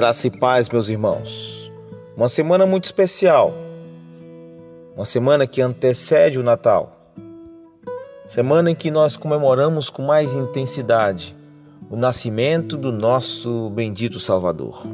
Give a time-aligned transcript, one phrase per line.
[0.00, 1.70] Graça e paz, meus irmãos.
[2.16, 3.52] Uma semana muito especial.
[4.96, 7.12] Uma semana que antecede o Natal.
[8.26, 11.36] Semana em que nós comemoramos com mais intensidade
[11.90, 14.86] o nascimento do nosso bendito Salvador.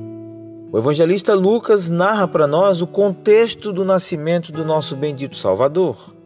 [0.72, 6.16] O evangelista Lucas narra para nós o contexto do nascimento do nosso bendito Salvador.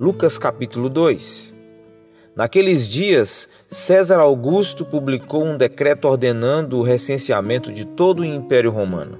[0.00, 1.51] Lucas capítulo 2.
[2.34, 9.18] Naqueles dias, César Augusto publicou um decreto ordenando o recenseamento de todo o Império Romano.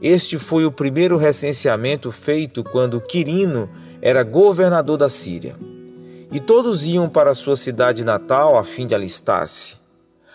[0.00, 3.68] Este foi o primeiro recenseamento feito quando Quirino
[4.00, 5.56] era governador da Síria.
[6.30, 9.76] E todos iam para sua cidade natal a fim de alistar-se.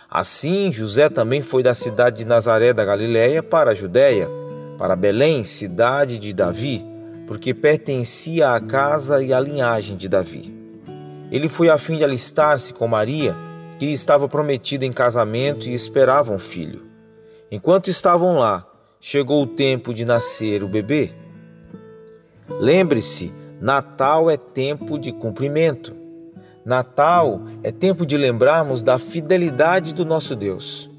[0.08, 4.30] Assim, José também foi da cidade de Nazaré da Galiléia para a Judéia,
[4.78, 6.86] para Belém, cidade de Davi,
[7.26, 10.57] porque pertencia à casa e à linhagem de Davi.
[11.32, 13.36] Ele foi a fim de alistar-se com Maria,
[13.78, 16.84] que estava prometida em casamento e esperava um filho.
[17.52, 18.66] Enquanto estavam lá,
[19.00, 21.12] chegou o tempo de nascer o bebê.
[22.60, 25.94] Lembre-se, Natal é tempo de cumprimento.
[26.66, 30.90] Natal é tempo de lembrarmos da fidelidade do nosso Deus,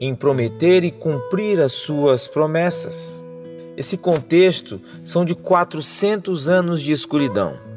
[0.00, 3.22] em prometer e cumprir as suas promessas.
[3.76, 7.71] Esse contexto são de 400 anos de escuridão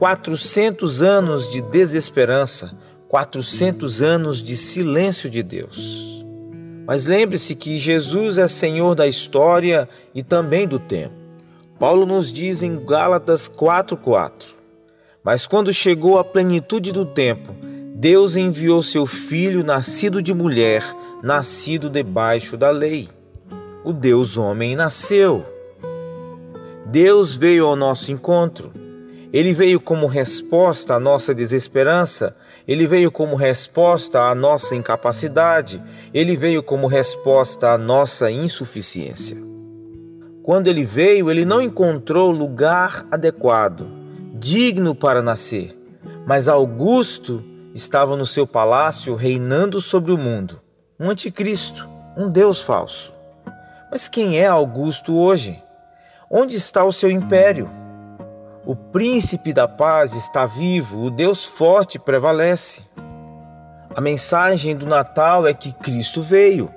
[0.00, 2.72] 400 anos de desesperança,
[3.06, 6.24] 400 anos de silêncio de Deus.
[6.86, 11.14] Mas lembre-se que Jesus é Senhor da história e também do tempo.
[11.78, 14.54] Paulo nos diz em Gálatas 4:4.
[15.22, 17.54] Mas quando chegou a plenitude do tempo,
[17.94, 20.82] Deus enviou seu filho nascido de mulher,
[21.22, 23.06] nascido debaixo da lei.
[23.84, 25.44] O Deus homem nasceu.
[26.86, 28.79] Deus veio ao nosso encontro.
[29.32, 32.36] Ele veio como resposta à nossa desesperança,
[32.66, 35.80] ele veio como resposta à nossa incapacidade,
[36.12, 39.36] ele veio como resposta à nossa insuficiência.
[40.42, 43.86] Quando ele veio, ele não encontrou lugar adequado,
[44.34, 45.78] digno para nascer,
[46.26, 50.60] mas Augusto estava no seu palácio reinando sobre o mundo,
[50.98, 53.14] um anticristo, um Deus falso.
[53.92, 55.62] Mas quem é Augusto hoje?
[56.28, 57.70] Onde está o seu império?
[58.70, 62.82] O príncipe da paz está vivo, o Deus forte prevalece.
[63.96, 66.72] A mensagem do Natal é que Cristo veio.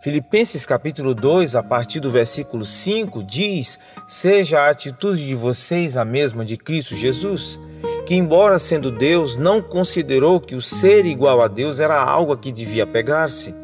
[0.00, 6.04] Filipenses capítulo 2, a partir do versículo 5, diz: Seja a atitude de vocês a
[6.04, 7.56] mesma de Cristo Jesus,
[8.04, 12.36] que, embora sendo Deus, não considerou que o ser igual a Deus era algo a
[12.36, 13.54] que devia pegar-se,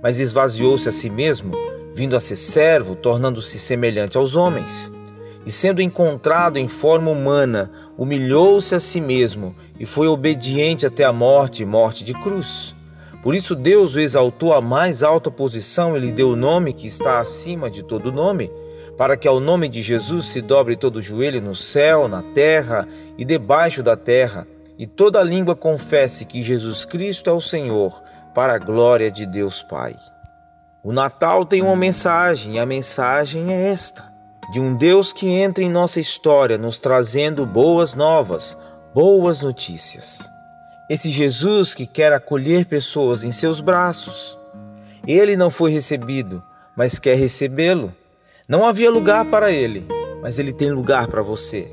[0.00, 1.50] mas esvaziou-se a si mesmo,
[1.96, 4.96] vindo a ser servo, tornando-se semelhante aos homens
[5.48, 11.12] e, sendo encontrado em forma humana, humilhou-se a si mesmo e foi obediente até a
[11.12, 12.76] morte morte de cruz.
[13.22, 16.86] Por isso, Deus o exaltou à mais alta posição e lhe deu o nome que
[16.86, 18.52] está acima de todo nome,
[18.98, 22.86] para que ao nome de Jesus se dobre todo joelho no céu, na terra
[23.16, 24.46] e debaixo da terra,
[24.78, 28.02] e toda língua confesse que Jesus Cristo é o Senhor,
[28.34, 29.96] para a glória de Deus Pai.
[30.84, 34.07] O Natal tem uma mensagem, e a mensagem é esta
[34.48, 38.56] de um Deus que entra em nossa história nos trazendo boas novas,
[38.94, 40.20] boas notícias.
[40.88, 44.38] Esse Jesus que quer acolher pessoas em seus braços.
[45.06, 46.42] Ele não foi recebido,
[46.74, 47.94] mas quer recebê-lo.
[48.48, 49.86] Não havia lugar para ele,
[50.22, 51.70] mas ele tem lugar para você.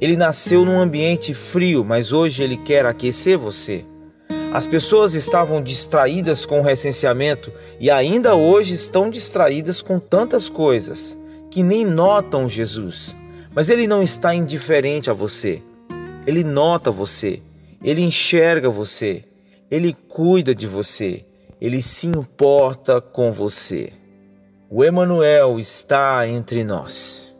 [0.00, 3.84] Ele nasceu num ambiente frio, mas hoje ele quer aquecer você.
[4.50, 11.17] As pessoas estavam distraídas com o recenseamento e ainda hoje estão distraídas com tantas coisas
[11.50, 13.16] que nem notam Jesus,
[13.54, 15.62] mas ele não está indiferente a você.
[16.26, 17.42] Ele nota você,
[17.82, 19.24] ele enxerga você,
[19.70, 21.24] ele cuida de você,
[21.60, 23.92] ele se importa com você.
[24.70, 27.34] O Emanuel está entre nós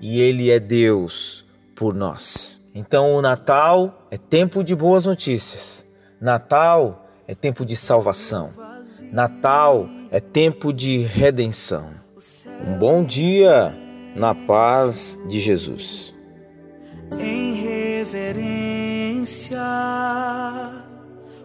[0.00, 1.44] e ele é Deus
[1.74, 2.62] por nós.
[2.74, 5.84] Então o Natal é tempo de boas notícias.
[6.20, 8.50] Natal é tempo de salvação.
[9.12, 12.03] Natal é tempo de redenção.
[12.66, 13.76] Um bom dia
[14.16, 16.14] na paz de Jesus.
[17.18, 19.58] Em reverência,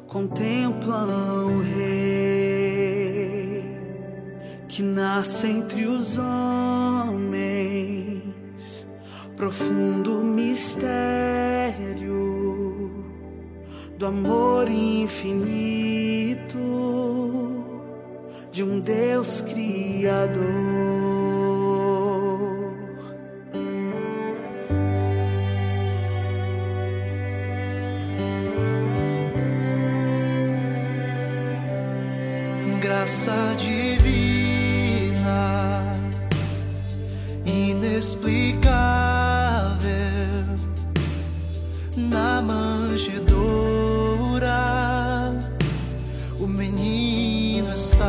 [0.08, 2.80] contemplam o Rei
[4.70, 7.54] que nasce entre os homens,
[9.36, 10.90] profundo mistério
[13.98, 16.58] do amor infinito
[18.52, 21.09] de um Deus Criador.
[33.00, 35.32] graça divina,
[37.46, 38.60] inexplicável
[41.96, 43.30] na manjedoura.
[46.42, 48.06] O menino está,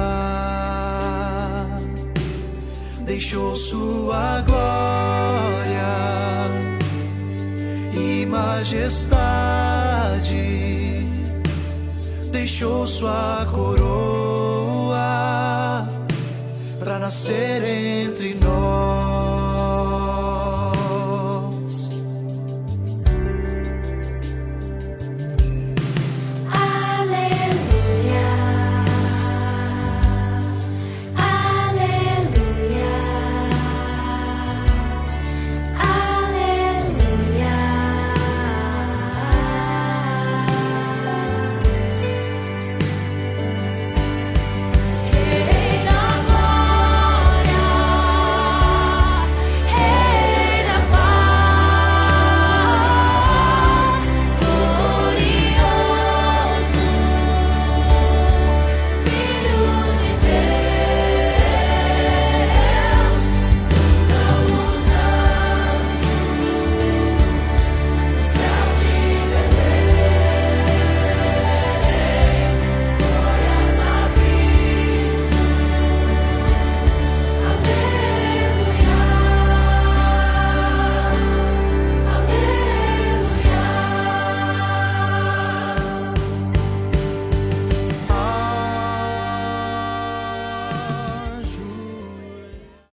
[3.06, 5.86] deixou sua glória
[7.94, 9.30] e majestade
[12.32, 14.29] deixou sua coroa
[17.10, 17.69] nascer